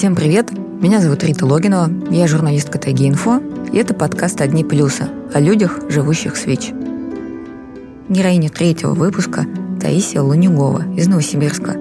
[0.00, 0.50] Всем привет!
[0.80, 5.78] Меня зовут Рита Логинова, я журналистка Тайги Инфо, и это подкаст «Одни плюсы» о людях,
[5.90, 6.72] живущих с ВИЧ.
[8.08, 9.44] Героиня третьего выпуска–
[9.78, 11.74] Таисия Лунюгова из Новосибирска.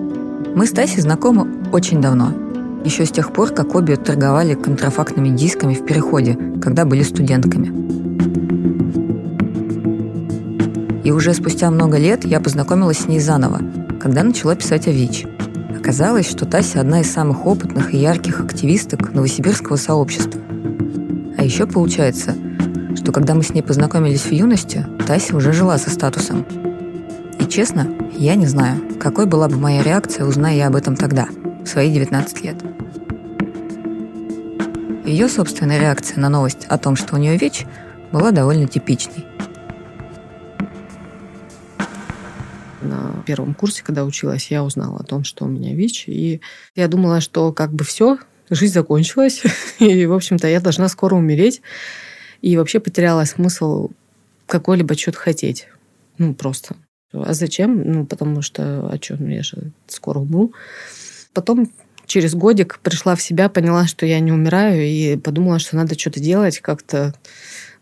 [0.53, 2.33] Мы с Тасей знакомы очень давно,
[2.83, 7.67] еще с тех пор, как обе торговали контрафактными дисками в Переходе, когда были студентками.
[11.05, 13.61] И уже спустя много лет я познакомилась с ней заново,
[14.01, 15.25] когда начала писать о ВИЧ.
[15.89, 20.39] Оказалось, что Тася одна из самых опытных и ярких активисток новосибирского сообщества.
[21.35, 22.35] А еще получается,
[22.95, 26.45] что когда мы с ней познакомились в юности, Тася уже жила со статусом.
[27.39, 31.27] И честно, я не знаю, какой была бы моя реакция, узная я об этом тогда,
[31.65, 32.57] в свои 19 лет.
[35.05, 37.65] Ее собственная реакция на новость о том, что у нее ВИЧ,
[38.11, 39.25] была довольно типичной.
[43.29, 46.05] Первом курсе, когда училась, я узнала о том, что у меня ВИЧ.
[46.07, 46.41] И
[46.73, 48.17] я думала, что как бы все,
[48.49, 49.43] жизнь закончилась.
[49.79, 51.61] И, в общем-то, я должна скоро умереть.
[52.41, 53.89] И вообще потеряла смысл
[54.47, 55.67] какой-либо что-то хотеть.
[56.17, 56.75] Ну, просто.
[57.13, 57.83] А зачем?
[57.91, 60.51] Ну, потому что, а что, ну, я же скоро умру.
[61.33, 61.71] Потом
[62.07, 66.19] через годик пришла в себя, поняла, что я не умираю, и подумала, что надо что-то
[66.19, 67.13] делать, как-то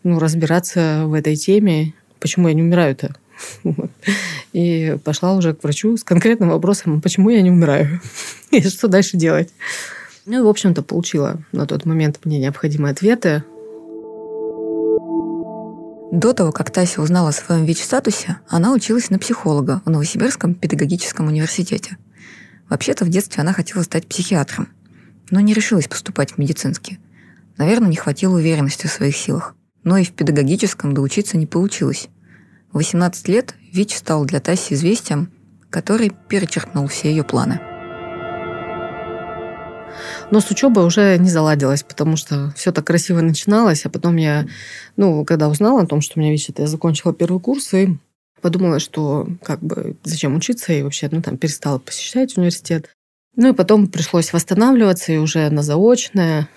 [0.02, 1.94] ну, разбираться в этой теме.
[2.20, 3.16] Почему я не умираю-то?
[4.52, 8.00] И пошла уже к врачу с конкретным вопросом, почему я не умираю
[8.50, 9.50] и что дальше делать.
[10.26, 13.44] Ну и, в общем-то, получила на тот момент мне необходимые ответы.
[16.10, 21.26] До того, как Тася узнала о своем ВИЧ-статусе, она училась на психолога в Новосибирском педагогическом
[21.26, 21.98] университете.
[22.68, 24.68] Вообще-то в детстве она хотела стать психиатром,
[25.30, 26.98] но не решилась поступать в медицинский.
[27.56, 29.54] Наверное, не хватило уверенности в своих силах.
[29.84, 32.08] Но и в педагогическом доучиться не получилось.
[32.72, 35.32] В 18 лет ВИЧ стал для Таси известием,
[35.70, 37.60] который перечеркнул все ее планы.
[40.30, 44.46] Но с учебой уже не заладилось, потому что все так красиво начиналось, а потом я,
[44.96, 47.96] ну, когда узнала о том, что у меня ВИЧ, это я закончила первый курс и
[48.42, 52.90] подумала, что как бы зачем учиться, и вообще, ну, там, перестала посещать университет.
[53.34, 56.48] Ну, и потом пришлось восстанавливаться, и уже на заочное,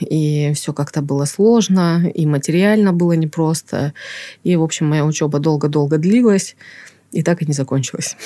[0.00, 3.92] и все как-то было сложно, и материально было непросто.
[4.44, 6.56] И, в общем, моя учеба долго-долго длилась,
[7.12, 8.16] и так и не закончилась.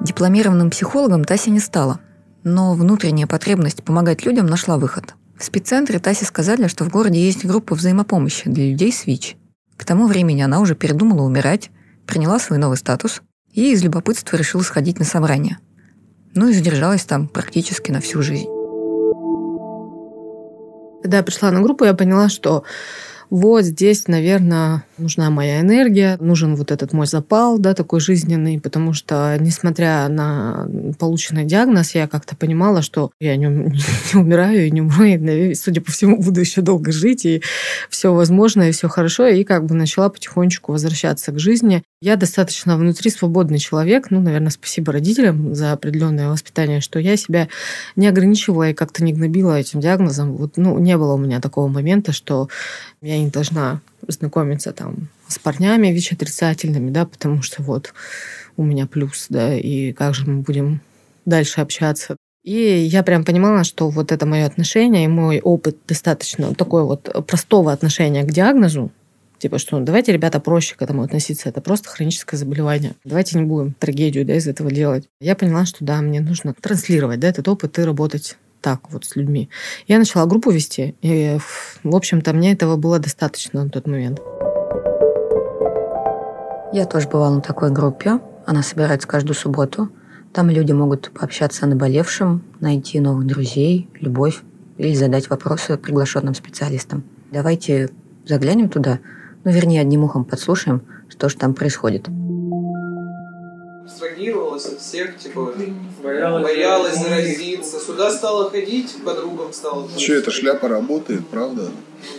[0.00, 2.00] Дипломированным психологом Тася не стала,
[2.44, 5.14] но внутренняя потребность помогать людям нашла выход.
[5.38, 9.36] В спеццентре Тасе сказали, что в городе есть группа взаимопомощи для людей с ВИЧ.
[9.76, 11.70] К тому времени она уже передумала умирать,
[12.06, 13.22] приняла свой новый статус
[13.52, 15.58] и из любопытства решила сходить на собрание.
[16.34, 18.55] Ну и задержалась там практически на всю жизнь.
[21.06, 22.64] Когда я пришла на группу, я поняла, что
[23.30, 28.92] вот здесь, наверное, нужна моя энергия, нужен вот этот мой запал, да, такой жизненный, потому
[28.92, 33.46] что, несмотря на полученный диагноз, я как-то понимала, что я не,
[34.14, 37.42] не умираю и не умру, и, судя по всему, буду еще долго жить, и
[37.90, 41.82] все возможно, и все хорошо, и как бы начала потихонечку возвращаться к жизни.
[42.00, 47.48] Я достаточно внутри свободный человек, ну, наверное, спасибо родителям за определенное воспитание, что я себя
[47.96, 50.36] не ограничивала и как-то не гнобила этим диагнозом.
[50.36, 52.48] Вот, ну, не было у меня такого момента, что
[53.02, 57.92] я не должна знакомиться там с парнями ВИЧ-отрицательными, да, потому что вот
[58.56, 60.80] у меня плюс, да, и как же мы будем
[61.24, 62.16] дальше общаться.
[62.44, 67.26] И я прям понимала, что вот это мое отношение и мой опыт достаточно такой вот
[67.26, 68.92] простого отношения к диагнозу,
[69.38, 71.48] Типа, что давайте, ребята, проще к этому относиться.
[71.48, 72.94] Это просто хроническое заболевание.
[73.04, 75.08] Давайте не будем трагедию да, из этого делать.
[75.20, 79.14] Я поняла, что да, мне нужно транслировать да, этот опыт и работать так вот с
[79.14, 79.48] людьми.
[79.86, 81.38] Я начала группу вести, и,
[81.84, 84.20] в общем-то, мне этого было достаточно на тот момент.
[86.72, 88.18] Я тоже бывала на такой группе.
[88.44, 89.88] Она собирается каждую субботу.
[90.32, 94.42] Там люди могут пообщаться о наболевшем, найти новых друзей, любовь
[94.78, 97.04] или задать вопросы приглашенным специалистам.
[97.30, 97.90] Давайте
[98.26, 98.98] заглянем туда,
[99.44, 102.08] ну, вернее, одним ухом подслушаем, что же там происходит.
[103.86, 105.54] Абстрагировалась от всех, типа,
[106.02, 107.78] боялась, боялась заразиться.
[107.78, 111.70] Сюда стала ходить, подругам стала Что, эта шляпа работает, правда?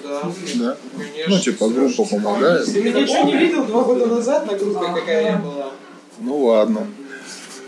[0.02, 0.32] Да.
[0.56, 0.78] Да?
[0.98, 1.36] Конечно.
[1.36, 2.66] Ну, типа, группа помогает.
[2.72, 5.74] Ты меня что, не видел два года назад на группе, какая я была?
[6.20, 6.88] Ну, ладно.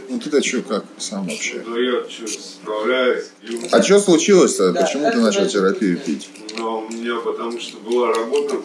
[0.08, 1.62] Ну, ты-то что, как сам вообще?
[1.66, 3.26] Ну, я что, справляюсь.
[3.70, 4.76] А что случилось-то?
[4.80, 6.30] Почему ты начал терапию пить?
[6.58, 8.62] Но у меня потому что была работа,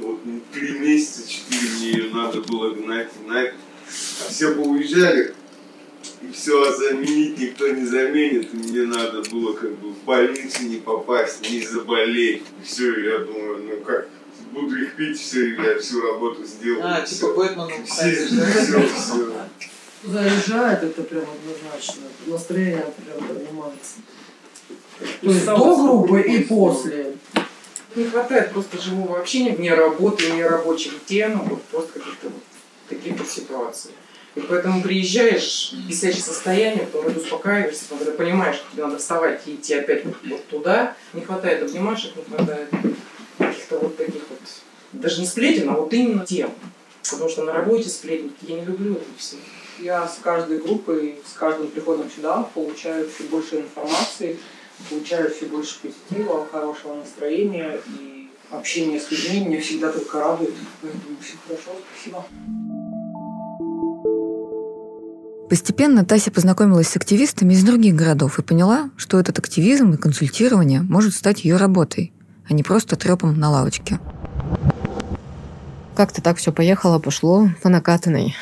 [0.00, 0.18] вот,
[0.52, 3.54] три месяца, четыре мне ее надо было гнать и гнать.
[3.88, 5.34] А все поуезжали,
[6.22, 8.52] и все, заменить никто не заменит.
[8.52, 12.42] И мне надо было как бы в больницу не попасть, не заболеть.
[12.60, 14.08] И все, я думаю, ну как,
[14.52, 16.84] буду их пить, все, я всю работу сделаю.
[16.84, 17.14] А, все.
[17.16, 19.32] типа Бэтменом Все, все, все.
[20.04, 22.04] Заряжает это прям однозначно.
[22.26, 23.96] Настроение прям поднимается.
[25.20, 27.14] То есть до группы и после.
[27.96, 32.42] Не хватает просто живого общения вне работы, вне рабочих тем, вот просто каких-то вот
[32.88, 33.92] таких вот ситуаций.
[34.34, 38.98] И поэтому приезжаешь в висящее состояние, потом вроде успокаиваешься, потом когда понимаешь, что тебе надо
[38.98, 42.68] вставать и идти опять вот туда, не хватает обнимашек, не хватает
[43.38, 44.38] каких-то вот таких вот,
[44.92, 46.52] даже не сплетен, а вот именно тем.
[47.10, 49.36] Потому что на работе сплетники, я не люблю это все.
[49.78, 54.38] Я с каждой группой, с каждым приходом сюда получаю все больше информации,
[54.88, 60.54] получаю все больше позитива, хорошего настроения и общение с людьми меня всегда только радует.
[60.82, 62.24] Поэтому все хорошо, спасибо.
[65.48, 70.82] Постепенно Тася познакомилась с активистами из других городов и поняла, что этот активизм и консультирование
[70.82, 72.12] может стать ее работой,
[72.48, 73.98] а не просто трепом на лавочке.
[75.96, 78.36] Как-то так все поехало, пошло по накатанной.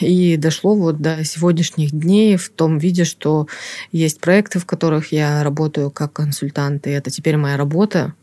[0.00, 3.48] И дошло вот до сегодняшних дней в том виде, что
[3.90, 8.14] есть проекты, в которых я работаю как консультант, и это теперь моя работа,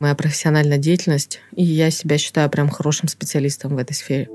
[0.00, 4.28] моя профессиональная деятельность, и я себя считаю прям хорошим специалистом в этой сфере.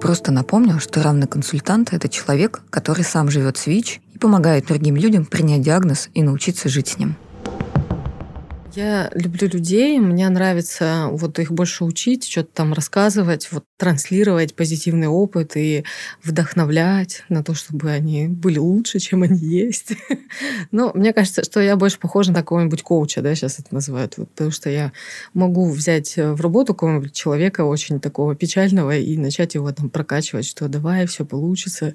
[0.00, 4.96] Просто напомню, что равный консультант– это человек, который сам живет с ВИЧ и помогает другим
[4.96, 7.16] людям принять диагноз и научиться жить с ним.
[8.76, 15.08] Я люблю людей, мне нравится вот их больше учить, что-то там рассказывать, вот транслировать позитивный
[15.08, 15.84] опыт и
[16.22, 19.94] вдохновлять на то, чтобы они были лучше, чем они есть.
[20.70, 24.30] Но мне кажется, что я больше похожа на какого-нибудь коуча, да, сейчас это называют, вот,
[24.30, 24.92] потому что я
[25.34, 30.68] могу взять в работу какого-нибудь человека очень такого печального и начать его там прокачивать, что
[30.68, 31.94] давай, все получится,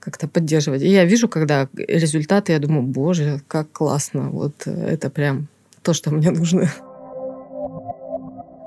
[0.00, 0.80] как-то поддерживать.
[0.80, 5.48] И я вижу, когда результаты, я думаю, боже, как классно, вот это прям
[5.86, 6.68] то, что мне нужно.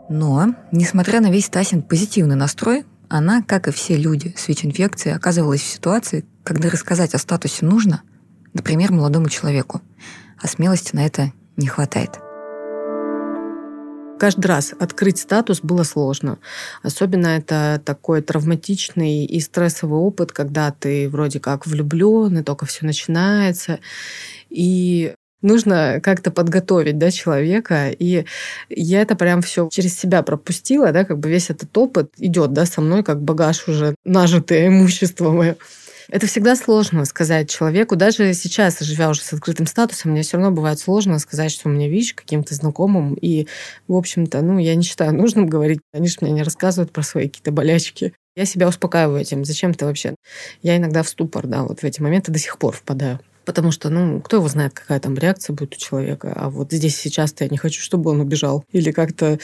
[0.09, 5.61] Но, несмотря на весь Тасин позитивный настрой, она, как и все люди с ВИЧ-инфекцией, оказывалась
[5.61, 8.03] в ситуации, когда рассказать о статусе нужно,
[8.53, 9.81] например, молодому человеку,
[10.41, 12.19] а смелости на это не хватает.
[14.17, 16.39] Каждый раз открыть статус было сложно.
[16.83, 22.85] Особенно это такой травматичный и стрессовый опыт, когда ты вроде как влюблен, и только все
[22.85, 23.79] начинается.
[24.49, 27.89] И нужно как-то подготовить да, человека.
[27.89, 28.25] И
[28.69, 32.65] я это прям все через себя пропустила, да, как бы весь этот опыт идет да,
[32.65, 35.57] со мной как багаж уже нажитое имущество мое.
[36.11, 37.95] Это всегда сложно сказать человеку.
[37.95, 41.71] Даже сейчас, живя уже с открытым статусом, мне все равно бывает сложно сказать, что у
[41.71, 43.13] меня ВИЧ каким-то знакомым.
[43.13, 43.47] И,
[43.87, 45.81] в общем-то, ну, я не считаю нужным говорить.
[45.93, 48.13] Они же мне не рассказывают про свои какие-то болячки.
[48.35, 49.45] Я себя успокаиваю этим.
[49.45, 50.15] Зачем ты вообще?
[50.63, 53.19] Я иногда в ступор, да, вот в эти моменты до сих пор впадаю.
[53.49, 56.31] Потому что, ну, кто его знает, какая там реакция будет у человека.
[56.35, 58.63] А вот здесь сейчас-то я не хочу, чтобы он убежал.
[58.71, 59.39] Или как-то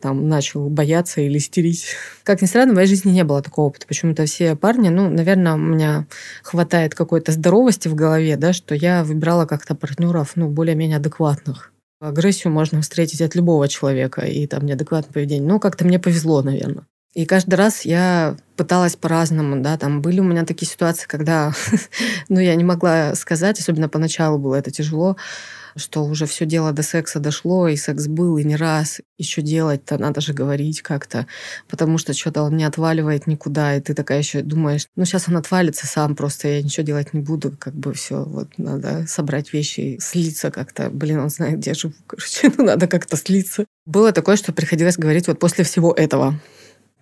[0.00, 1.86] там начал бояться или истерить.
[2.24, 3.86] Как ни странно, в моей жизни не было такого опыта.
[3.86, 6.08] Почему-то все парни, ну, наверное, у меня
[6.42, 11.72] хватает какой-то здоровости в голове, да, что я выбирала как-то партнеров, ну, более-менее адекватных.
[12.00, 15.48] Агрессию можно встретить от любого человека и там неадекватное поведение.
[15.48, 16.86] Ну, как-то мне повезло, наверное.
[17.14, 21.52] И каждый раз я пыталась по-разному, да, там были у меня такие ситуации, когда,
[22.28, 25.16] ну, я не могла сказать, особенно поначалу было это тяжело,
[25.76, 29.00] что уже все дело до секса дошло, и секс был, и не раз.
[29.16, 31.26] Еще делать-то надо же говорить как-то,
[31.68, 35.36] потому что что-то он не отваливает никуда, и ты такая еще думаешь, ну, сейчас он
[35.36, 39.98] отвалится сам, просто я ничего делать не буду, как бы все, вот надо собрать вещи,
[40.00, 40.90] слиться как-то.
[40.90, 43.64] Блин, он знает, где я живу, короче, ну, надо как-то слиться.
[43.86, 46.38] Было такое, что приходилось говорить вот после всего этого.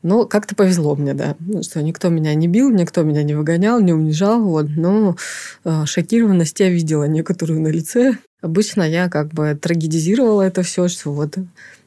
[0.03, 1.37] Ну, как-то повезло мне, да.
[1.41, 4.43] Ну, что никто меня не бил, никто меня не выгонял, не унижал.
[4.43, 4.67] Вот.
[4.77, 5.17] Но
[5.65, 8.19] э, шокированность я видела некоторую на лице.
[8.41, 11.37] Обычно я как бы трагедизировала это все, что вот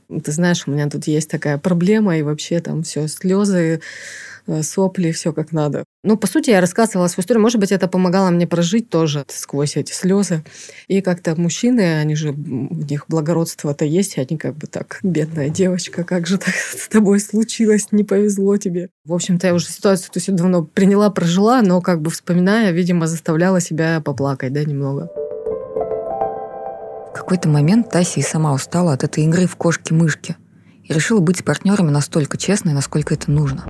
[0.10, 3.82] ты знаешь, у меня тут есть такая проблема, и вообще там все слезы,
[4.50, 5.84] Э, сопли, все как надо.
[6.04, 7.44] Ну, по сути, я рассказывала свою историю.
[7.44, 10.44] Может быть, это помогало мне прожить тоже сквозь эти слезы.
[10.88, 15.50] И как-то мужчины, они же, у них благородство-то есть, и они как бы так, бедная
[15.50, 18.90] девочка, как же так с тобой случилось, не повезло тебе.
[19.06, 23.06] В общем-то, я уже ситуацию то все давно приняла, прожила, но как бы вспоминая, видимо,
[23.06, 25.12] заставляла себя поплакать, да, немного.
[27.20, 30.38] Какой-то момент Тася и сама устала от этой игры в кошки-мышки
[30.86, 33.66] и решила быть с партнерами настолько честной, насколько это нужно.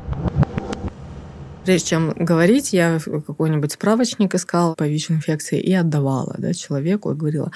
[1.66, 7.52] Прежде чем говорить, я какой-нибудь справочник искала по ВИЧ-инфекции и отдавала да, человеку и говорила,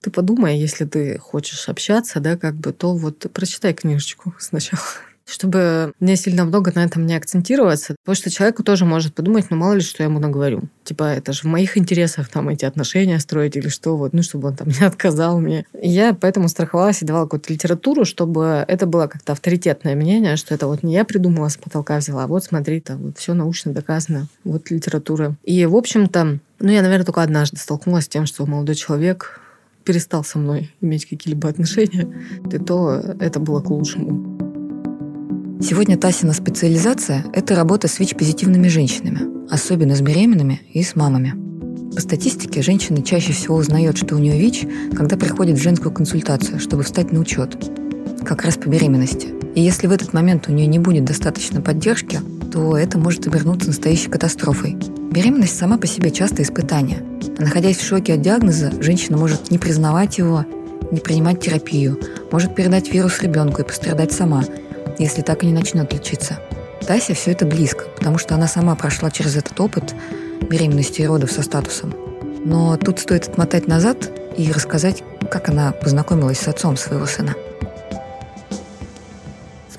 [0.00, 4.80] ты подумай, если ты хочешь общаться, да, как бы, то вот прочитай книжечку сначала.
[5.26, 9.56] Чтобы мне сильно много на этом не акцентироваться, потому что человеку тоже может подумать, ну
[9.56, 10.62] мало ли, что я ему наговорю.
[10.84, 14.48] Типа, это же в моих интересах там эти отношения строить или что, вот, ну, чтобы
[14.48, 15.64] он там не отказал мне.
[15.80, 20.66] Я поэтому страховалась и давала какую-то литературу, чтобы это было как-то авторитетное мнение, что это
[20.66, 24.28] вот не я придумала, с потолка взяла, а вот смотри, там вот все научно доказано,
[24.44, 25.36] вот литература.
[25.44, 29.40] И, в общем-то, ну, я, наверное, только однажды столкнулась с тем, что молодой человек
[29.84, 32.08] перестал со мной иметь какие-либо отношения,
[32.50, 34.41] и то это было к лучшему.
[35.62, 41.34] Сегодня Тасина специализация– это работа с ВИЧ-позитивными женщинами, особенно с беременными и с мамами.
[41.94, 44.66] По статистике, женщина чаще всего узнает, что у нее ВИЧ,
[44.96, 47.56] когда приходит в женскую консультацию, чтобы встать на учет.
[48.24, 49.28] Как раз по беременности.
[49.54, 52.18] И если в этот момент у нее не будет достаточно поддержки,
[52.52, 54.76] то это может обернуться настоящей катастрофой.
[55.12, 57.04] Беременность сама по себе часто испытание.
[57.38, 60.44] А находясь в шоке от диагноза, женщина может не признавать его,
[60.90, 62.00] не принимать терапию,
[62.32, 64.44] может передать вирус ребенку и пострадать сама,
[64.98, 66.38] если так и не начнет лечиться.
[66.86, 69.94] Тася все это близко, потому что она сама прошла через этот опыт
[70.48, 71.94] беременности и родов со статусом.
[72.44, 77.34] Но тут стоит отмотать назад и рассказать, как она познакомилась с отцом своего сына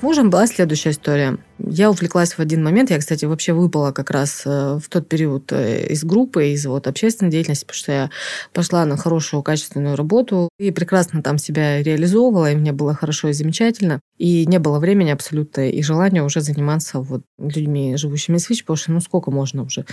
[0.04, 1.38] мужем была следующая история.
[1.58, 5.50] Я увлеклась в один момент, я, кстати, вообще выпала как раз э, в тот период
[5.50, 8.10] э, из группы, из вот общественной деятельности, потому что я
[8.52, 13.32] пошла на хорошую, качественную работу и прекрасно там себя реализовывала, и мне было хорошо и
[13.32, 14.00] замечательно.
[14.18, 18.76] И не было времени абсолютно и желания уже заниматься вот людьми, живущими с ВИЧ, потому
[18.76, 19.86] что ну сколько можно уже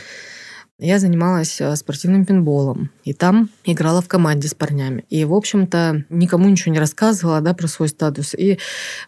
[0.81, 2.89] я занималась э, спортивным пинболом.
[3.03, 5.05] И там играла в команде с парнями.
[5.09, 8.33] И, в общем-то, никому ничего не рассказывала да, про свой статус.
[8.33, 8.57] И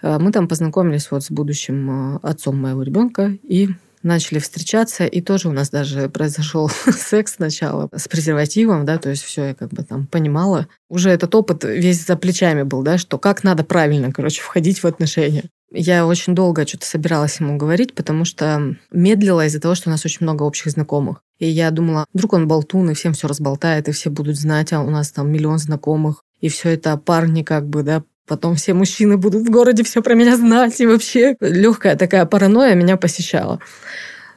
[0.01, 3.35] э, мы там познакомились вот с будущим э, отцом моего ребенка.
[3.43, 3.69] И
[4.03, 9.23] начали встречаться, и тоже у нас даже произошел секс сначала с презервативом, да, то есть
[9.23, 10.67] все я как бы там понимала.
[10.89, 14.85] Уже этот опыт весь за плечами был, да, что как надо правильно, короче, входить в
[14.85, 15.45] отношения.
[15.71, 20.05] Я очень долго что-то собиралась ему говорить, потому что медлила из-за того, что у нас
[20.05, 21.23] очень много общих знакомых.
[21.43, 24.79] И я думала, вдруг он болтун, и всем все разболтает, и все будут знать, а
[24.79, 26.23] у нас там миллион знакомых.
[26.39, 30.13] И все это парни как бы, да, Потом все мужчины будут в городе все про
[30.13, 30.79] меня знать.
[30.79, 33.59] И вообще легкая такая паранойя меня посещала.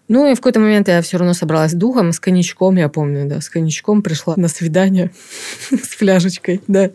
[0.09, 3.41] Ну и в какой-то момент я все равно собралась духом, с коньячком, я помню, да,
[3.41, 5.13] с коньячком пришла на свидание
[5.71, 6.91] с фляжечкой, да.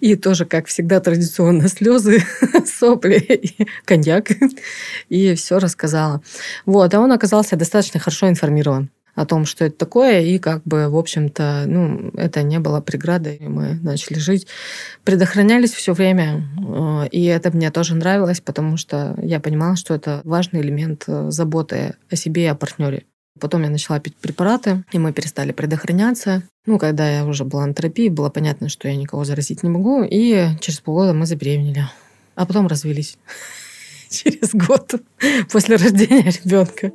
[0.00, 2.22] И тоже, как всегда, традиционно слезы,
[2.66, 3.56] сопли,
[3.86, 4.28] коньяк.
[5.08, 6.20] И все рассказала.
[6.66, 10.88] Вот, а он оказался достаточно хорошо информирован о том, что это такое, и как бы,
[10.88, 14.46] в общем-то, ну, это не было преградой, мы начали жить.
[15.04, 20.20] Предохранялись все время, э, и это мне тоже нравилось, потому что я понимала, что это
[20.24, 23.04] важный элемент э, заботы о себе и о партнере.
[23.40, 26.42] Потом я начала пить препараты, и мы перестали предохраняться.
[26.66, 30.02] Ну, когда я уже была на терапии, было понятно, что я никого заразить не могу,
[30.02, 31.88] и через полгода мы забеременели.
[32.36, 33.18] А потом развелись
[34.08, 34.94] через год
[35.52, 36.92] после рождения ребенка.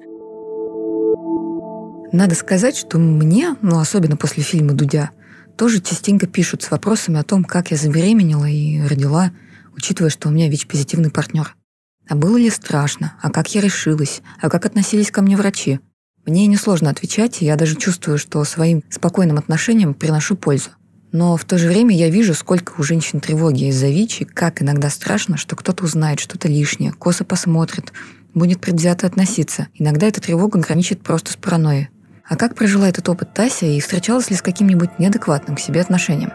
[2.12, 5.12] Надо сказать, что мне, ну особенно после фильма «Дудя»,
[5.58, 9.32] тоже частенько пишут с вопросами о том, как я забеременела и родила,
[9.76, 11.56] учитывая, что у меня ВИЧ-позитивный партнер.
[12.08, 13.14] А было ли страшно?
[13.22, 14.22] А как я решилась?
[14.42, 15.80] А как относились ко мне врачи?
[16.26, 20.72] Мне несложно отвечать, и я даже чувствую, что своим спокойным отношением приношу пользу.
[21.12, 24.64] Но в то же время я вижу, сколько у женщин тревоги из-за ВИЧ, и как
[24.64, 27.94] иногда страшно, что кто-то узнает что-то лишнее, косо посмотрит,
[28.34, 29.68] будет предвзято относиться.
[29.76, 31.90] Иногда эта тревога граничит просто с паранойей.
[32.30, 36.32] А как прожила этот опыт Тася и встречалась ли с каким-нибудь неадекватным к себе отношением?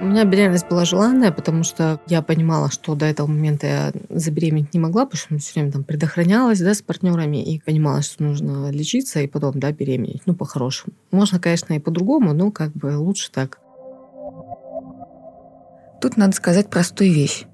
[0.00, 4.72] У меня беременность была желанная, потому что я понимала, что до этого момента я забеременеть
[4.72, 8.70] не могла, потому что все время там предохранялась да, с партнерами и понимала, что нужно
[8.70, 10.22] лечиться и потом да, беременеть.
[10.24, 10.94] Ну, по-хорошему.
[11.10, 13.60] Можно, конечно, и по-другому, но как бы лучше так.
[16.00, 17.44] Тут надо сказать простую вещь.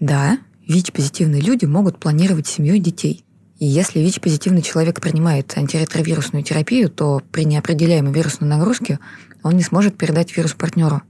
[0.00, 3.24] Да, ВИЧ-позитивные люди могут планировать семью и детей.
[3.64, 8.98] И если ВИЧ-позитивный человек принимает антиретровирусную терапию, то при неопределяемой вирусной нагрузке
[9.42, 11.00] он не сможет передать вирус партнеру.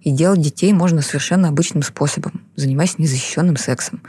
[0.00, 4.02] И делать детей можно совершенно обычным способом, занимаясь незащищенным сексом.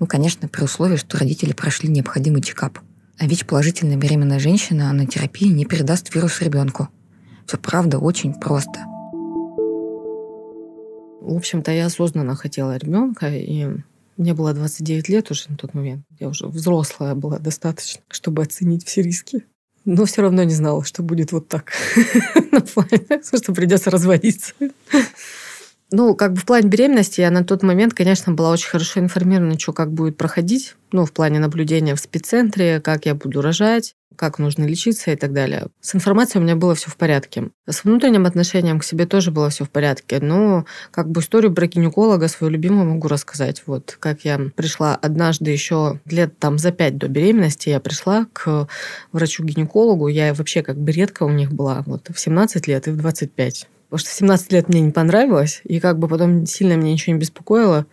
[0.00, 2.80] Ну, конечно, при условии, что родители прошли необходимый чекап.
[3.16, 6.88] А ВИЧ-положительная беременная женщина на терапии не передаст вирус ребенку.
[7.46, 8.80] Все правда очень просто.
[11.20, 13.68] В общем-то, я осознанно хотела ребенка, и
[14.20, 16.04] мне было 29 лет уже на тот момент.
[16.18, 19.46] Я уже взрослая была достаточно, чтобы оценить все риски.
[19.86, 21.72] Но все равно не знала, что будет вот так.
[22.62, 24.52] Что придется разводиться.
[25.90, 29.58] Ну, как бы в плане беременности я на тот момент, конечно, была очень хорошо информирована,
[29.58, 30.76] что как будет проходить.
[30.92, 33.94] Ну, в плане наблюдения в спеццентре, как я буду рожать.
[34.20, 35.68] Как нужно лечиться и так далее.
[35.80, 37.48] С информацией у меня было все в порядке.
[37.66, 40.20] С внутренним отношением к себе тоже было все в порядке.
[40.20, 43.62] Но как бы историю про гинеколога свою любимую могу рассказать.
[43.64, 48.68] Вот как я пришла однажды еще лет там за пять до беременности, я пришла к
[49.12, 50.08] врачу-гинекологу.
[50.08, 51.82] Я вообще как бы редко у них была.
[51.86, 53.68] Вот в 17 лет и в 25.
[53.88, 57.14] Потому что в 17 лет мне не понравилось, и как бы потом сильно меня ничего
[57.14, 57.86] не беспокоило.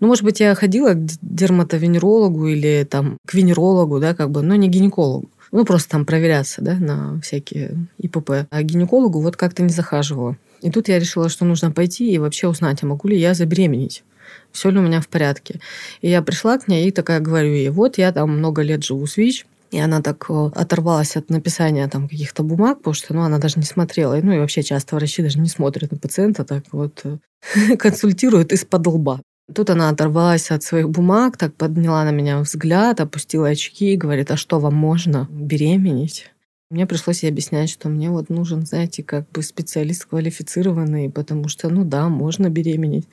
[0.00, 4.56] Ну, может быть, я ходила к дерматовенерологу или там к венерологу, да, как бы, но
[4.56, 8.46] не гинекологу ну, просто там проверяться, да, на всякие ИПП.
[8.50, 10.36] А гинекологу вот как-то не захаживала.
[10.62, 14.04] И тут я решила, что нужно пойти и вообще узнать, а могу ли я забеременеть
[14.52, 15.60] все ли у меня в порядке.
[16.00, 19.06] И я пришла к ней и такая говорю ей, вот я там много лет живу
[19.06, 23.22] с ВИЧ, и она так э, оторвалась от написания там каких-то бумаг, потому что ну,
[23.22, 24.18] она даже не смотрела.
[24.20, 28.86] Ну и вообще часто врачи даже не смотрят на пациента, так вот э, консультируют из-под
[28.86, 29.20] лба.
[29.54, 34.30] Тут она оторвалась от своих бумаг, так подняла на меня взгляд, опустила очки и говорит,
[34.30, 36.30] а что вам можно беременеть?
[36.70, 41.68] Мне пришлось ей объяснять, что мне вот нужен, знаете, как бы специалист квалифицированный, потому что,
[41.68, 43.08] ну да, можно беременеть.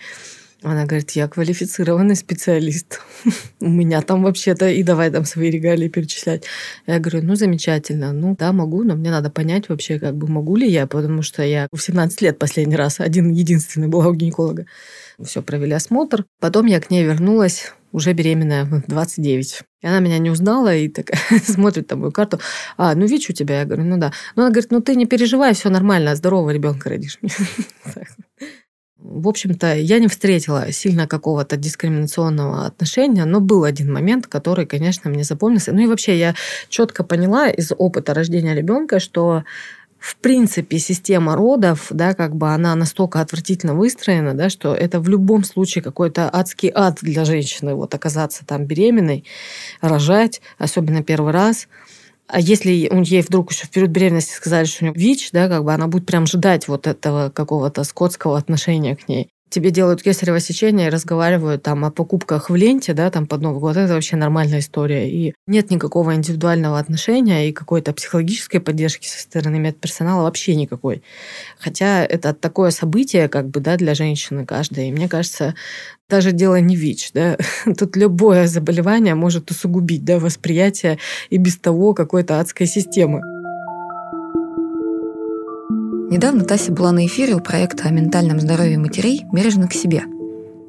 [0.64, 3.00] Она говорит, я квалифицированный специалист.
[3.60, 6.46] У меня там вообще-то, и давай там свои регалии перечислять.
[6.88, 8.12] Я говорю, ну, замечательно.
[8.12, 11.44] Ну, да, могу, но мне надо понять вообще, как бы могу ли я, потому что
[11.44, 14.66] я в 17 лет последний раз один единственный была у гинеколога.
[15.24, 16.26] Все, провели осмотр.
[16.40, 19.62] Потом я к ней вернулась уже беременная в 29.
[19.82, 22.40] И она меня не узнала и такая смотрит там мою карту.
[22.78, 23.60] А, ну ВИЧ у тебя?
[23.60, 24.14] Я говорю, ну да.
[24.36, 27.20] Ну она говорит, ну ты не переживай, все нормально, здорового ребенка родишь.
[28.98, 35.10] В общем-то, я не встретила сильно какого-то дискриминационного отношения, но был один момент, который, конечно,
[35.10, 35.72] мне запомнился.
[35.72, 36.36] Ну и вообще я
[36.68, 39.44] четко поняла из опыта рождения ребенка, что
[40.08, 45.10] в принципе, система родов, да, как бы она настолько отвратительно выстроена, да, что это в
[45.10, 49.26] любом случае какой-то адский ад для женщины, вот оказаться там беременной,
[49.82, 51.68] рожать, особенно первый раз.
[52.26, 55.66] А если ей вдруг еще в период беременности сказали, что у нее ВИЧ, да, как
[55.66, 60.40] бы она будет прям ждать вот этого какого-то скотского отношения к ней тебе делают кесарево
[60.40, 64.16] сечение и разговаривают там о покупках в ленте, да, там под Новый год, это вообще
[64.16, 65.10] нормальная история.
[65.10, 71.02] И нет никакого индивидуального отношения и какой-то психологической поддержки со стороны медперсонала вообще никакой.
[71.60, 74.90] Хотя это такое событие, как бы, да, для женщины каждой.
[74.90, 75.56] И мне кажется,
[76.10, 77.38] даже дело не ВИЧ, да,
[77.78, 81.00] тут любое заболевание может усугубить, да, восприятие
[81.30, 83.22] и без того какой-то адской системы.
[86.10, 90.04] Недавно Тася была на эфире у проекта о ментальном здоровье матерей «Бережно к себе».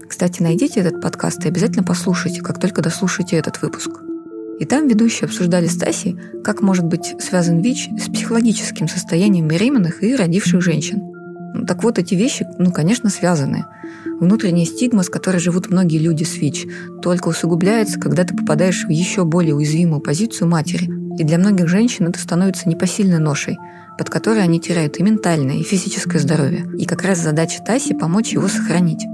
[0.08, 3.88] Кстати, найдите этот подкаст и обязательно послушайте, как только дослушаете этот выпуск.
[4.58, 10.02] И там ведущие обсуждали с Тасей, как может быть связан ВИЧ с психологическим состоянием беременных
[10.02, 11.02] и родивших женщин.
[11.54, 13.64] Ну, так вот, эти вещи, ну, конечно, связаны.
[14.18, 16.66] Внутренняя стигма, с которой живут многие люди с ВИЧ,
[17.00, 20.90] только усугубляется, когда ты попадаешь в еще более уязвимую позицию матери.
[21.16, 23.56] И для многих женщин это становится непосильной ношей–
[23.98, 26.66] под которой они теряют и ментальное, и физическое здоровье.
[26.78, 29.04] И как раз задача Таси– помочь его сохранить.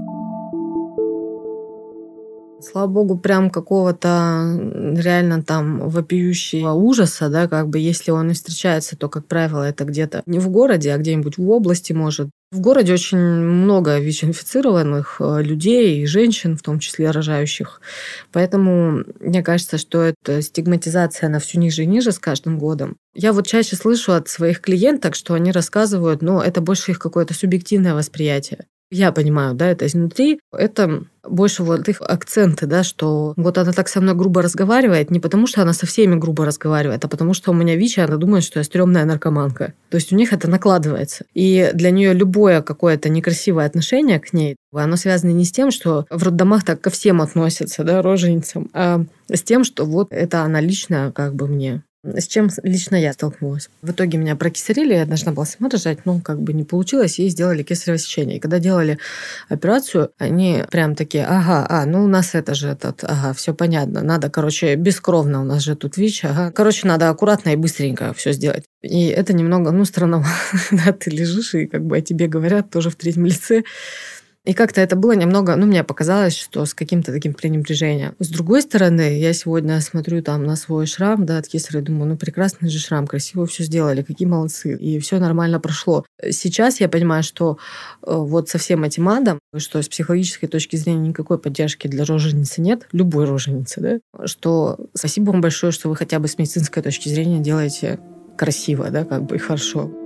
[2.65, 4.59] Слава богу, прям какого-то
[4.95, 9.85] реально там вопиющего ужаса, да, как бы если он и встречается, то, как правило, это
[9.85, 12.29] где-то не в городе, а где-нибудь в области, может.
[12.51, 17.81] В городе очень много ВИЧ-инфицированных э, людей и женщин, в том числе рожающих.
[18.31, 22.97] Поэтому мне кажется, что эта стигматизация, она все ниже и ниже с каждым годом.
[23.13, 27.33] Я вот чаще слышу от своих клиенток, что они рассказывают, но это больше их какое-то
[27.33, 28.65] субъективное восприятие.
[28.95, 30.39] Я понимаю, да, это изнутри.
[30.53, 35.19] Это больше вот их акценты, да, что вот она так со мной грубо разговаривает, не
[35.19, 38.45] потому что она со всеми грубо разговаривает, а потому что у меня ВИЧ, она думает,
[38.45, 39.73] что я стрёмная наркоманка.
[39.89, 41.25] То есть у них это накладывается.
[41.33, 46.05] И для нее любое какое-то некрасивое отношение к ней, оно связано не с тем, что
[46.09, 50.61] в роддомах так ко всем относятся, да, роженицам, а с тем, что вот это она
[50.61, 53.69] лично как бы мне с чем лично я столкнулась.
[53.81, 57.27] В итоге меня прокисарили, я должна была сама рожать, но как бы не получилось, и
[57.29, 58.37] сделали кесарево сечение.
[58.37, 58.99] И когда делали
[59.49, 64.01] операцию, они прям такие, ага, а, ну у нас это же этот, ага, все понятно,
[64.01, 66.51] надо, короче, бескровно у нас же тут ВИЧ, ага.
[66.51, 68.65] Короче, надо аккуратно и быстренько все сделать.
[68.81, 70.23] И это немного, ну, странно,
[70.71, 73.63] да, ты лежишь, и как бы о тебе говорят тоже в третьем лице,
[74.45, 78.15] и как-то это было немного, ну, мне показалось, что с каким-то таким пренебрежением.
[78.19, 82.17] С другой стороны, я сегодня смотрю там на свой шрам, да, от кесаря, думаю, ну,
[82.17, 86.05] прекрасный же шрам, красиво все сделали, какие молодцы, и все нормально прошло.
[86.29, 87.57] Сейчас я понимаю, что
[88.03, 92.61] э, вот со всем этим адом, что с психологической точки зрения никакой поддержки для роженицы
[92.61, 97.09] нет, любой роженицы, да, что спасибо вам большое, что вы хотя бы с медицинской точки
[97.09, 97.99] зрения делаете
[98.37, 100.04] красиво, да, как бы и хорошо.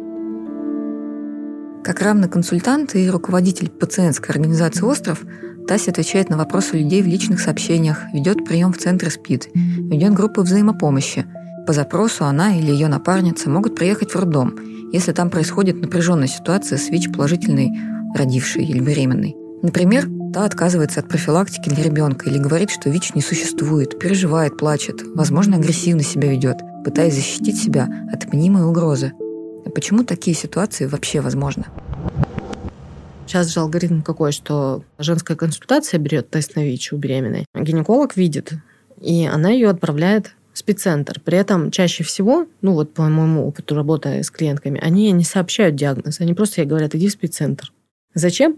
[1.83, 5.23] Как равный консультант и руководитель пациентской организации «Остров»,
[5.67, 10.41] Тася отвечает на вопросы людей в личных сообщениях, ведет прием в центре СПИД, ведет группы
[10.41, 11.25] взаимопомощи,
[11.67, 14.55] По запросу она или ее напарница могут приехать в роддом,
[14.91, 17.71] если там происходит напряженная ситуация с ВИЧ положительной
[18.15, 19.35] родившей или беременной.
[19.61, 25.03] Например, та отказывается от профилактики для ребенка или говорит, что ВИЧ не существует, переживает, плачет,
[25.13, 29.13] возможно, агрессивно себя ведет, пытаясь защитить себя от мнимой угрозы.
[29.79, 31.63] Почему такие ситуации вообще возможны?
[33.25, 37.45] Сейчас же алгоритм какой, что женская консультация берет тест на ВИЧ у беременной.
[37.55, 38.51] Гинеколог видит,
[38.99, 41.21] и она ее отправляет в спеццентр.
[41.21, 45.77] При этом чаще всего, ну вот по моему опыту работая с клиентками, они не сообщают
[45.77, 47.71] диагноз, они просто ей говорят, иди в спеццентр.
[48.13, 48.57] Зачем?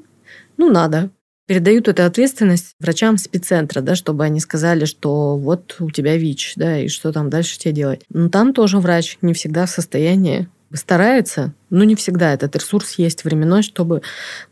[0.57, 1.11] Ну, надо.
[1.45, 6.79] Передают эту ответственность врачам спеццентра, да, чтобы они сказали, что вот у тебя ВИЧ, да,
[6.79, 8.01] и что там дальше тебе делать.
[8.09, 13.23] Но там тоже врач не всегда в состоянии старается, но не всегда этот ресурс есть
[13.23, 14.01] временной, чтобы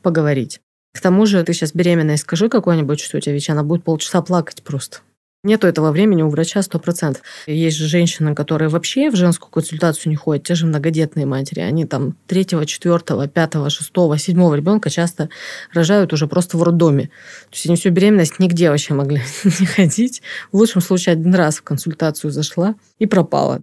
[0.02, 0.62] поговорить.
[0.94, 4.22] К тому же ты сейчас беременная, скажи какой-нибудь, что у тебя ВИЧ, она будет полчаса
[4.22, 5.00] плакать просто.
[5.42, 7.18] Нету этого времени у врача 100%.
[7.48, 11.62] Есть же женщины, которые вообще в женскую консультацию не ходят, те же многодетные матери.
[11.62, 15.30] Они там третьего, четвертого, пятого, шестого, седьмого ребенка часто
[15.74, 17.04] рожают уже просто в роддоме.
[17.04, 19.22] То есть они всю беременность нигде вообще могли
[19.62, 20.22] не ходить.
[20.52, 23.62] В лучшем случае один раз в консультацию зашла и пропала.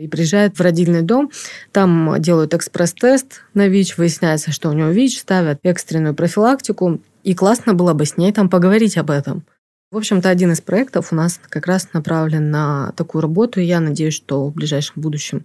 [0.00, 1.30] И приезжает в родильный дом,
[1.72, 7.02] там делают экспресс-тест на ВИЧ, выясняется, что у него ВИЧ, ставят экстренную профилактику.
[7.22, 9.44] И классно было бы с ней там поговорить об этом.
[9.90, 13.78] В общем-то, один из проектов у нас как раз направлен на такую работу, и я
[13.78, 15.44] надеюсь, что в ближайшем будущем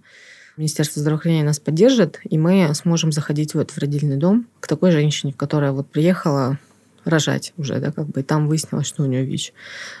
[0.56, 5.34] Министерство здравоохранения нас поддержит, и мы сможем заходить вот в родильный дом к такой женщине,
[5.36, 6.58] которая вот приехала
[7.06, 9.52] рожать уже, да, как бы, и там выяснилось, что у нее ВИЧ.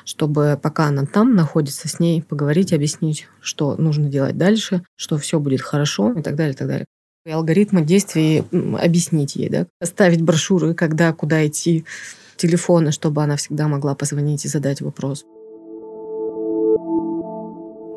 [0.04, 5.38] Чтобы пока она там находится, с ней поговорить, объяснить, что нужно делать дальше, что все
[5.40, 6.86] будет хорошо и так далее, и так далее.
[7.28, 11.84] Алгоритмы действий объяснить ей, да, оставить брошюры, когда, куда идти,
[12.36, 15.24] телефона, чтобы она всегда могла позвонить и задать вопрос.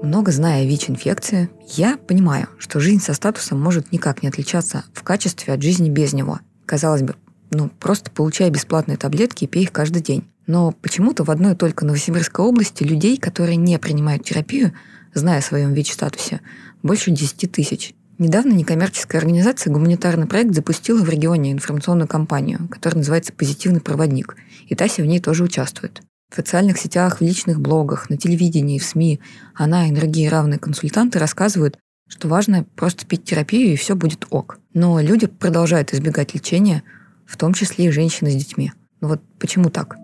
[0.01, 5.53] Много зная ВИЧ-инфекции, я понимаю, что жизнь со статусом может никак не отличаться в качестве
[5.53, 6.39] от жизни без него.
[6.65, 7.15] Казалось бы,
[7.51, 10.23] ну, просто получай бесплатные таблетки и пей их каждый день.
[10.47, 14.73] Но почему-то в одной только Новосибирской области людей, которые не принимают терапию,
[15.13, 16.41] зная о своем ВИЧ-статусе,
[16.83, 17.93] больше 10 тысяч.
[18.17, 24.35] Недавно некоммерческая организация «Гуманитарный проект» запустила в регионе информационную кампанию, которая называется «Позитивный проводник»,
[24.67, 26.01] и Тася в ней тоже участвует.
[26.29, 29.19] В социальных сетях, в личных блогах, на телевидении, в СМИ
[29.55, 34.59] она и другие равные консультанты рассказывают, что важно просто пить терапию, и все будет ок.
[34.73, 36.83] Но люди продолжают избегать лечения,
[37.29, 38.71] в том числе и женщины с детьми.
[39.01, 39.97] Ну вот почему так?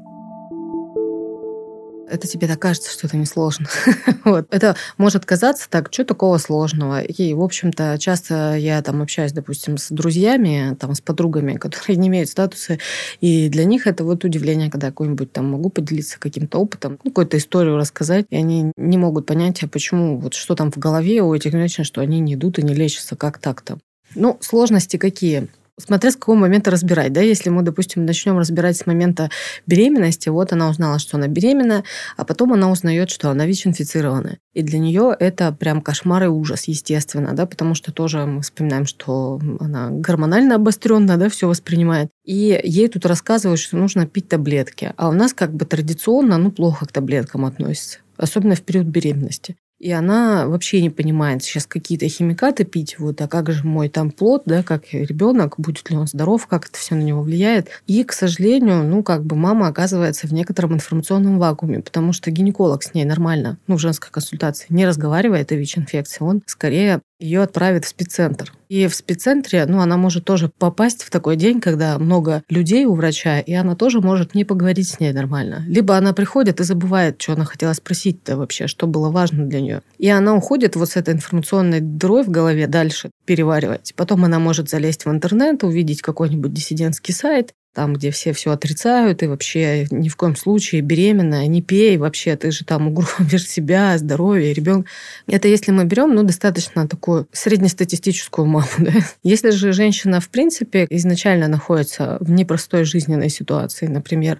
[2.07, 3.67] это тебе так кажется, что это несложно.
[4.25, 4.47] вот.
[4.51, 7.01] Это может казаться так, что такого сложного.
[7.01, 12.07] И, в общем-то, часто я там общаюсь, допустим, с друзьями, там, с подругами, которые не
[12.07, 12.77] имеют статуса,
[13.21, 17.37] и для них это вот удивление, когда какой-нибудь там могу поделиться каким-то опытом, ну, какую-то
[17.37, 21.33] историю рассказать, и они не могут понять, а почему, вот что там в голове у
[21.33, 23.77] этих женщин, что они не идут и не лечатся, как так-то.
[24.13, 25.49] Ну, сложности какие?
[25.77, 29.29] Смотря с какого момента разбирать, да, если мы, допустим, начнем разбирать с момента
[29.67, 31.83] беременности, вот она узнала, что она беременна,
[32.15, 34.37] а потом она узнает, что она ВИЧ-инфицирована.
[34.53, 38.85] И для нее это прям кошмар и ужас, естественно, да, потому что тоже мы вспоминаем,
[38.85, 42.09] что она гормонально обостренная, да, все воспринимает.
[42.23, 44.93] И ей тут рассказывают, что нужно пить таблетки.
[44.95, 49.55] А у нас как бы традиционно, ну, плохо к таблеткам относится особенно в период беременности.
[49.79, 54.11] И она вообще не понимает сейчас какие-то химикаты пить, вот, а как же мой там
[54.11, 57.69] плод, да, как ребенок, будет ли он здоров, как это все на него влияет.
[57.85, 62.83] И, к сожалению, ну, как бы мама оказывается в некотором информационном вакууме, потому что гинеколог
[62.83, 67.85] с ней нормально, ну, в женской консультации не разговаривает о ВИЧ-инфекции, он скорее ее отправят
[67.85, 68.53] в спеццентр.
[68.67, 72.95] И в спеццентре, ну, она может тоже попасть в такой день, когда много людей у
[72.95, 75.63] врача, и она тоже может не поговорить с ней нормально.
[75.67, 79.81] Либо она приходит и забывает, что она хотела спросить-то вообще, что было важно для нее.
[79.97, 83.93] И она уходит вот с этой информационной дырой в голове дальше переваривать.
[83.95, 89.21] Потом она может залезть в интернет, увидеть какой-нибудь диссидентский сайт, там, где все все отрицают,
[89.21, 93.97] и вообще ни в коем случае беременная, не пей вообще, ты же там угробишь себя,
[93.97, 94.89] здоровье, ребенка.
[95.27, 98.93] Это если мы берем, ну, достаточно такую среднестатистическую маму, да?
[99.23, 104.39] Если же женщина, в принципе, изначально находится в непростой жизненной ситуации, например,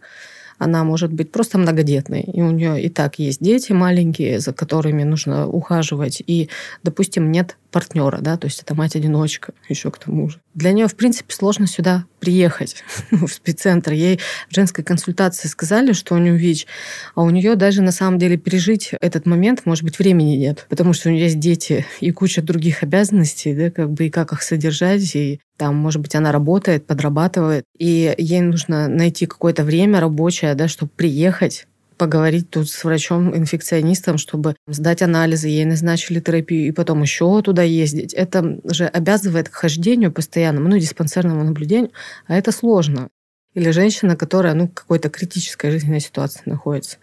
[0.58, 5.04] она может быть просто многодетной, и у нее и так есть дети маленькие, за которыми
[5.04, 6.50] нужно ухаживать, и,
[6.84, 10.40] допустим, нет партнера, да, то есть это мать-одиночка еще к тому же.
[10.54, 13.92] Для нее, в принципе, сложно сюда приехать, в спеццентр.
[13.92, 16.68] Ей в женской консультации сказали, что у нее ВИЧ,
[17.16, 20.94] а у нее даже на самом деле пережить этот момент, может быть, времени нет, потому
[20.94, 24.42] что у нее есть дети и куча других обязанностей, да, как бы и как их
[24.42, 30.56] содержать, и там, может быть, она работает, подрабатывает, и ей нужно найти какое-то время рабочее,
[30.56, 37.02] да, чтобы приехать поговорить тут с врачом-инфекционистом, чтобы сдать анализы, ей назначили терапию, и потом
[37.02, 38.14] еще туда ездить.
[38.14, 41.92] Это же обязывает к хождению постоянному, ну, диспансерному наблюдению,
[42.28, 43.10] а это сложно.
[43.54, 46.98] Или женщина, которая, ну, в какой-то критической жизненной ситуации находится.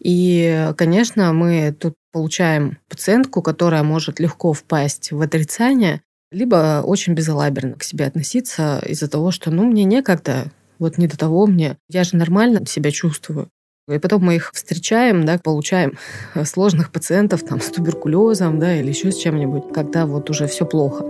[0.00, 6.00] И, конечно, мы тут получаем пациентку, которая может легко впасть в отрицание,
[6.32, 11.16] либо очень безалаберно к себе относиться из-за того, что, ну, мне некогда, вот не до
[11.16, 13.48] того мне, я же нормально себя чувствую.
[13.88, 15.96] И потом мы их встречаем, да, получаем
[16.44, 21.04] сложных пациентов там, с туберкулезом да, или еще с чем-нибудь, когда вот уже все плохо.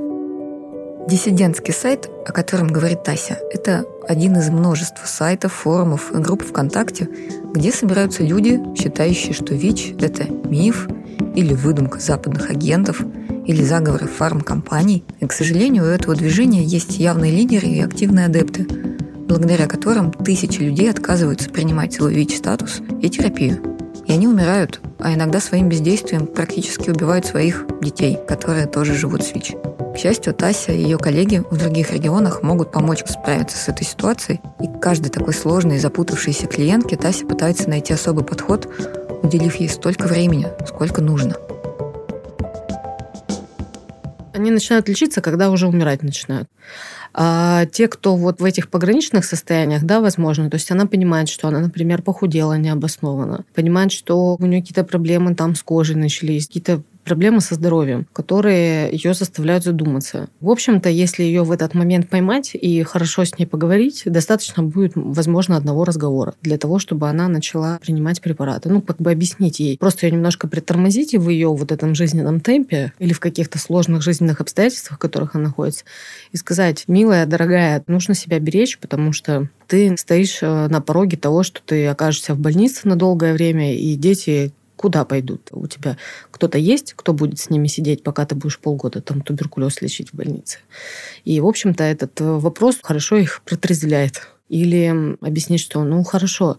[1.09, 7.09] Диссидентский сайт, о котором говорит Тася, это один из множества сайтов, форумов и групп ВКонтакте,
[7.55, 10.87] где собираются люди, считающие, что ВИЧ– это миф
[11.35, 13.01] или выдумка западных агентов
[13.47, 15.03] или заговоры фармкомпаний.
[15.21, 18.67] И, к сожалению, у этого движения есть явные лидеры и активные адепты–
[19.27, 23.61] благодаря которым тысячи людей отказываются принимать свой ВИЧ-статус и терапию.
[24.07, 29.33] И они умирают, а иногда своим бездействием практически убивают своих детей, которые тоже живут с
[29.35, 29.55] ВИЧ.
[29.95, 34.41] К счастью, Тася и ее коллеги в других регионах могут помочь справиться с этой ситуацией,
[34.61, 38.69] и каждой такой сложной и запутавшейся клиентке Тася пытается найти особый подход,
[39.23, 41.37] уделив ей столько времени, сколько нужно.
[44.37, 46.47] Они начинают лечиться, когда уже умирать начинают.
[47.15, 51.49] А те, кто вот в этих пограничных состояниях, да, возможно, то есть она понимает, что
[51.49, 56.83] она, например, похудела необоснованно, понимает, что у нее какие-то проблемы там с кожей начались, какие-то
[57.07, 60.29] проблемы со здоровьем, которые ее заставляют задуматься.
[60.41, 64.93] В общем-то, если ее в этот момент поймать и хорошо с ней поговорить, достаточно будет,
[64.97, 68.69] возможно, одного разговора для того, чтобы она начала принимать препараты.
[68.69, 69.79] Ну, как бы объяснить ей.
[69.79, 74.41] Просто ее немножко притормозите в ее вот этом жизненном темпе или в каких-то сложных жизненных
[74.41, 75.85] обстоятельствах, в которых она находится,
[76.33, 81.45] и сказать, милая, дорогая, нужно себя беречь, потому что ты стоишь э, на пороге того,
[81.45, 85.49] что ты окажешься в больнице на долгое время, и дети куда пойдут?
[85.53, 85.97] У тебя
[86.31, 90.15] кто-то есть, кто будет с ними сидеть, пока ты будешь полгода там туберкулез лечить в
[90.15, 90.59] больнице.
[91.25, 94.29] И, в общем-то, этот э, вопрос хорошо их протрезвляет.
[94.49, 96.57] Или объяснить, что, ну, хорошо,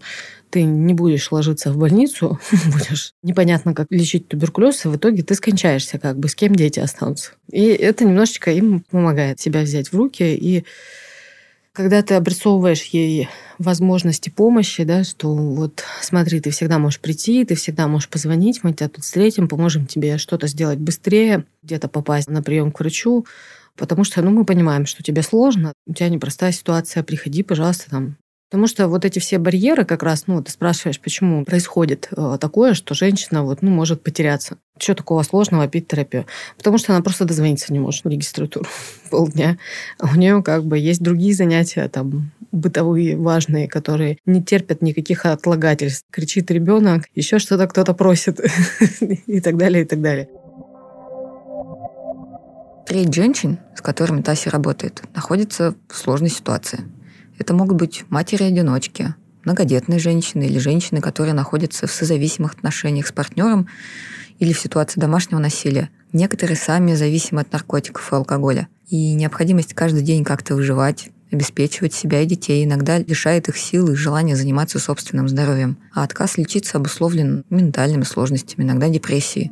[0.50, 5.34] ты не будешь ложиться в больницу, будешь непонятно, как лечить туберкулез, и в итоге ты
[5.34, 7.32] скончаешься, как бы, с кем дети останутся.
[7.50, 10.64] И это немножечко им помогает себя взять в руки и
[11.72, 13.28] когда ты обрисовываешь ей
[13.58, 18.72] возможности помощи, да, что вот смотри, ты всегда можешь прийти, ты всегда можешь позвонить, мы
[18.72, 23.26] тебя тут встретим, поможем тебе что-то сделать быстрее, где-то попасть на прием к врачу,
[23.76, 28.16] потому что, ну, мы понимаем, что тебе сложно, у тебя непростая ситуация, приходи, пожалуйста, там,
[28.50, 32.72] Потому что вот эти все барьеры как раз, ну, ты спрашиваешь, почему происходит э, такое,
[32.72, 34.56] что женщина вот, ну, может потеряться.
[34.78, 36.24] Что такого сложного пить терапию?
[36.56, 38.66] Потому что она просто дозвониться не может в регистратуру
[39.10, 39.58] полдня.
[39.98, 45.26] А у нее как бы есть другие занятия, там, бытовые, важные, которые не терпят никаких
[45.26, 46.06] отлагательств.
[46.10, 48.40] Кричит ребенок, еще что-то кто-то просит
[49.26, 50.30] и так далее, и так далее.
[52.86, 56.80] Треть женщин, с которыми Тася работает, находится в сложной ситуации–
[57.38, 63.68] это могут быть матери-одиночки, многодетные женщины или женщины, которые находятся в созависимых отношениях с партнером
[64.38, 65.90] или в ситуации домашнего насилия.
[66.12, 68.68] Некоторые сами зависимы от наркотиков и алкоголя.
[68.88, 73.96] И необходимость каждый день как-то выживать, обеспечивать себя и детей иногда лишает их сил и
[73.96, 75.76] желания заниматься собственным здоровьем.
[75.94, 79.50] А отказ лечиться обусловлен ментальными сложностями, иногда депрессией.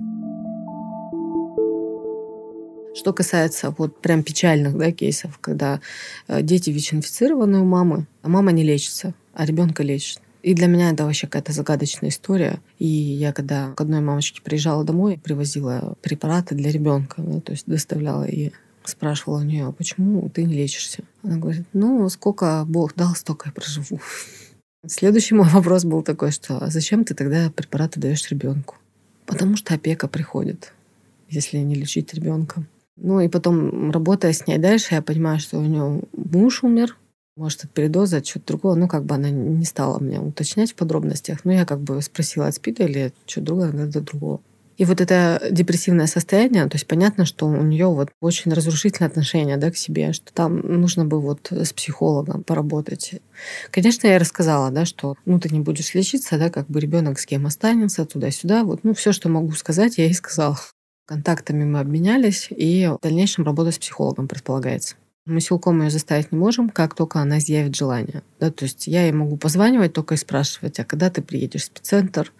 [2.97, 5.81] Что касается вот прям печальных да, кейсов, когда
[6.29, 10.21] э, дети ВИЧ-инфицированы у мамы, а мама не лечится, а ребенка лечит.
[10.43, 12.59] И для меня это вообще какая-то загадочная история.
[12.79, 17.67] И я когда к одной мамочке приезжала домой, привозила препараты для ребенка, да, то есть
[17.67, 18.53] доставляла и
[18.85, 21.03] спрашивала у нее, а почему ты не лечишься?
[21.23, 24.01] Она говорит, ну, сколько Бог дал, столько я проживу.
[24.87, 28.77] Следующий мой вопрос был такой, что а зачем ты тогда препараты даешь ребенку?
[29.27, 30.73] Потому что опека приходит,
[31.29, 32.65] если не лечить ребенка.
[32.97, 36.97] Ну и потом, работая с ней дальше, я понимаю, что у нее муж умер,
[37.37, 38.75] может, от передоза, от чего-то другого.
[38.75, 41.45] Ну, как бы она не стала мне уточнять в подробностях.
[41.45, 44.41] Но я как бы спросила от СПИДа или что-то другое, от другого.
[44.77, 49.57] И вот это депрессивное состояние, то есть понятно, что у нее вот очень разрушительное отношение
[49.57, 53.15] да, к себе, что там нужно бы вот с психологом поработать.
[53.71, 57.25] Конечно, я рассказала, да, что ну ты не будешь лечиться, да, как бы ребенок с
[57.25, 58.65] кем останется, туда-сюда.
[58.65, 60.59] Вот, ну, все, что могу сказать, я ей сказала.
[61.07, 64.97] Контактами мы обменялись, и в дальнейшем работа с психологом предполагается.
[65.25, 68.23] Мы силком ее заставить не можем, как только она изъявит желание.
[68.41, 71.65] Да, то есть я ей могу позванивать только и спрашивать, а когда ты приедешь в
[71.67, 72.33] спеццентр,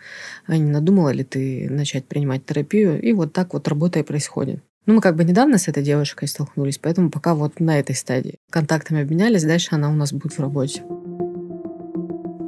[0.47, 4.61] а не надумала ли ты начать принимать терапию, и вот так вот работа и происходит.
[4.87, 8.37] Ну, мы как бы недавно с этой девушкой столкнулись, поэтому пока вот на этой стадии.
[8.51, 10.83] Контактами обменялись, дальше она у нас будет в работе.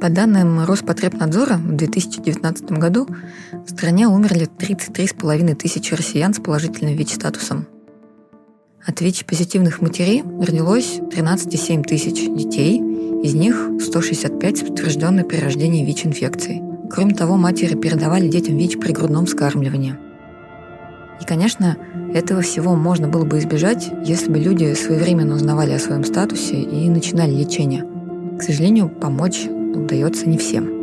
[0.01, 3.05] По данным Роспотребнадзора, в 2019 году
[3.51, 7.67] в стране умерли 33,5 тысячи россиян с положительным ВИЧ-статусом.
[8.85, 16.61] От ВИЧ-позитивных матерей родилось 13,7 тысяч детей, из них 165 с подтвержденной при рождении ВИЧ-инфекцией.
[16.89, 19.97] Кроме того, матери передавали детям ВИЧ при грудном вскармливании.
[21.19, 21.75] И, конечно,
[22.13, 26.89] этого всего можно было бы избежать, если бы люди своевременно узнавали о своем статусе и
[26.89, 27.83] начинали лечение.
[28.39, 30.79] К сожалению, помочь удается не всем.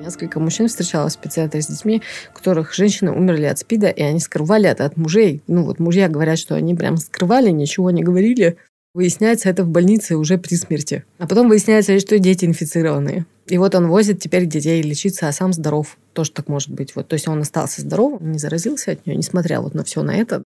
[0.00, 4.20] Несколько мужчин встречалось в пациентах с детьми, у которых женщины умерли от СПИДа, и они
[4.20, 5.42] скрывали это от мужей.
[5.46, 8.58] Ну вот мужья говорят, что они прям скрывали, ничего не говорили.
[8.92, 11.04] Выясняется это в больнице уже при смерти.
[11.18, 13.24] А потом выясняется, что дети инфицированные.
[13.46, 15.96] И вот он возит теперь детей лечиться, а сам здоров.
[16.12, 16.94] Тоже так может быть.
[16.94, 20.14] Вот, то есть он остался здоровым, не заразился от нее, несмотря вот на все на
[20.14, 20.42] это.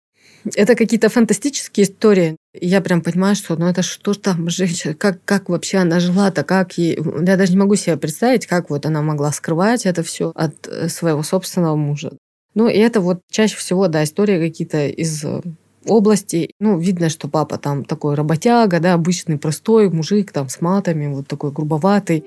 [0.54, 2.38] Это какие-то фантастические истории.
[2.54, 6.78] Я прям понимаю, что ну это что там женщина, как, как вообще она жила-то, как
[6.78, 6.98] ей...
[6.98, 10.88] Я даже не могу себе представить, как вот она могла скрывать это все от э,
[10.90, 12.12] своего собственного мужа.
[12.54, 15.42] Ну, и это вот чаще всего, да, истории какие-то из э,
[15.86, 16.52] области.
[16.60, 21.28] Ну, видно, что папа там такой работяга, да, обычный простой мужик там с матами, вот
[21.28, 22.24] такой грубоватый.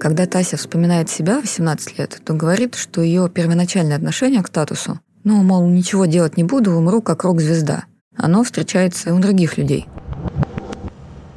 [0.00, 4.98] Когда Тася вспоминает себя в 18 лет, то говорит, что ее первоначальное отношение к статусу
[5.24, 7.84] ну, мол, ничего делать не буду, умру как рок-звезда.
[8.16, 9.88] Оно встречается и у других людей.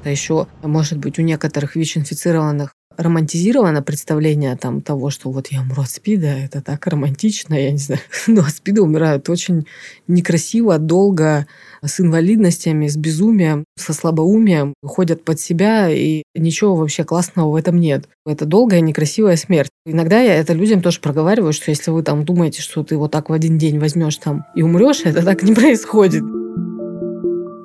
[0.03, 5.83] А еще, может быть, у некоторых ВИЧ-инфицированных романтизировано представление там того, что вот я умру
[5.83, 8.01] от СПИДа, это так романтично, я не знаю.
[8.27, 9.67] Но от СПИДа умирают очень
[10.07, 11.47] некрасиво, долго,
[11.83, 17.79] с инвалидностями, с безумием, со слабоумием, ходят под себя, и ничего вообще классного в этом
[17.79, 18.09] нет.
[18.25, 19.69] Это долгая, некрасивая смерть.
[19.85, 23.29] Иногда я это людям тоже проговариваю, что если вы там думаете, что ты вот так
[23.29, 26.23] в один день возьмешь там и умрешь, это так не происходит.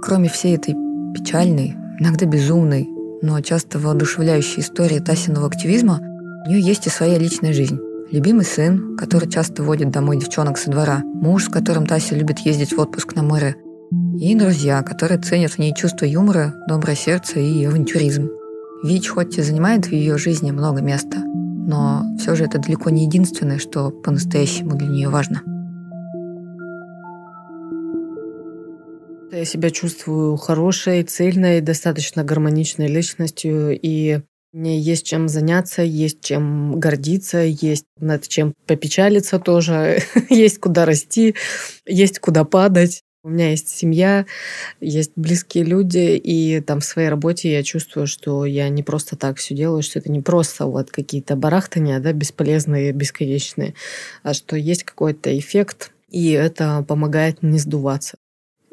[0.02, 0.74] Кроме всей этой
[1.14, 2.88] печальной, иногда безумной,
[3.22, 6.00] но часто воодушевляющей истории Тасиного активизма,
[6.44, 7.78] у нее есть и своя личная жизнь.
[8.10, 12.72] Любимый сын, который часто водит домой девчонок со двора, муж, с которым Тася любит ездить
[12.72, 13.56] в отпуск на море,
[14.18, 18.28] и друзья, которые ценят в ней чувство юмора, доброе сердце и авантюризм.
[18.84, 23.06] ВИЧ хоть и занимает в ее жизни много места, но все же это далеко не
[23.06, 25.42] единственное, что по-настоящему для нее важно.
[29.32, 34.20] Я себя чувствую хорошей, цельной, достаточно гармоничной личностью, и
[34.52, 41.34] мне есть чем заняться, есть чем гордиться, есть над чем попечалиться тоже, есть куда расти,
[41.86, 43.00] есть куда падать.
[43.24, 44.26] У меня есть семья,
[44.82, 49.38] есть близкие люди, и там в своей работе я чувствую, что я не просто так
[49.38, 53.72] все делаю, что это не просто вот какие-то барахтания, да, бесполезные, бесконечные,
[54.24, 58.18] а что есть какой-то эффект, и это помогает не сдуваться.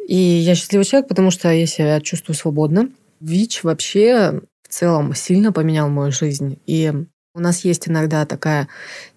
[0.10, 2.90] И я счастливый человек, потому что я себя чувствую свободно.
[3.20, 6.58] ВИЧ вообще в целом сильно поменял мою жизнь.
[6.66, 6.92] И
[7.36, 8.68] у нас есть иногда такая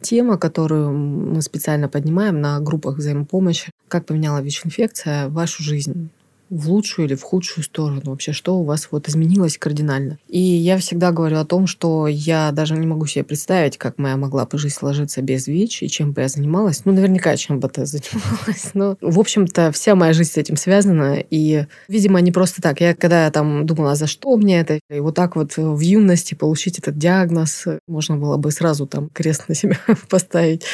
[0.03, 3.71] тема, которую мы специально поднимаем на группах взаимопомощи.
[3.89, 6.11] Как поменяла ВИЧ-инфекция вашу жизнь?
[6.53, 8.03] В лучшую или в худшую сторону?
[8.05, 10.19] Вообще, что у вас вот изменилось кардинально?
[10.29, 14.17] И я всегда говорю о том, что я даже не могу себе представить, как моя
[14.17, 16.85] могла бы жизнь сложиться без ВИЧ и чем бы я занималась.
[16.85, 18.71] Ну, наверняка, чем бы ты занималась.
[18.75, 21.25] Но, в общем-то, вся моя жизнь с этим связана.
[21.31, 22.81] И, видимо, не просто так.
[22.81, 26.79] Я когда там думала, за что мне это, и вот так вот в юности получить
[26.79, 29.79] этот диагноз, можно было бы сразу там крест на себя
[30.11, 30.65] поставить.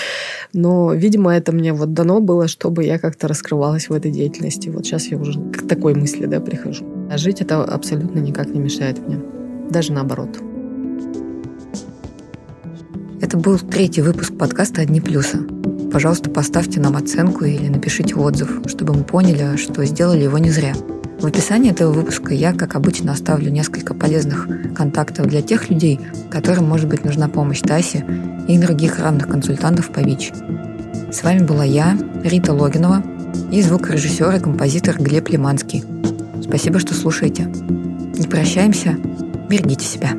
[0.52, 4.68] Но, видимо, это мне вот дано было, чтобы я как-то раскрывалась в этой деятельности.
[4.68, 6.84] Вот сейчас я уже такой мысли да, прихожу.
[7.10, 9.20] А жить это абсолютно никак не мешает мне.
[9.70, 10.38] Даже наоборот.
[13.20, 15.38] Это был третий выпуск подкаста «Одни плюсы».
[15.92, 20.74] Пожалуйста, поставьте нам оценку или напишите отзыв, чтобы мы поняли, что сделали его не зря.
[21.20, 25.98] В описании этого выпуска я, как обычно, оставлю несколько полезных контактов для тех людей,
[26.30, 28.04] которым может быть нужна помощь Таси
[28.46, 30.32] и других равных консультантов по ВИЧ.
[31.10, 33.02] С вами была я, Рита Логинова,
[33.50, 35.84] и звукорежиссер и композитор Глеб Лиманский.
[36.42, 37.44] Спасибо, что слушаете.
[37.44, 38.96] Не прощаемся.
[39.48, 40.10] Берегите себя.